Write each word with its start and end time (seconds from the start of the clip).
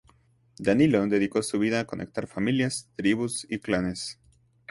Danilo 0.57 1.05
dedicó 1.05 1.43
su 1.43 1.59
vida 1.59 1.81
a 1.81 1.85
conectar 1.85 2.25
familias, 2.25 2.89
tribus 2.95 3.45
y 3.51 3.59
clanes. 3.59 4.19